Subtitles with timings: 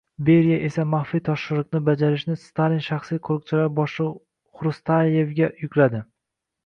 [0.27, 4.17] Beriya esa maxfiy topshiriqni bajarishni Stalin shaxsiy qoʻriqchilari boshligʻi
[4.63, 6.03] Xrustalevga yukladi